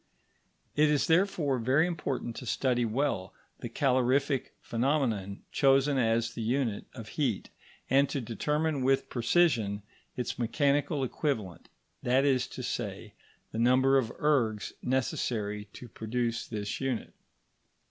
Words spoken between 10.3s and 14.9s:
mechanical equivalent, that is to say, the number of ergs